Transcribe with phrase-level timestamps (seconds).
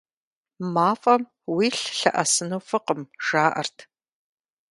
[0.73, 1.23] МафӀэм
[1.55, 3.77] уилъ лъэӀэсыну фӀыкъым, жаӀэрт.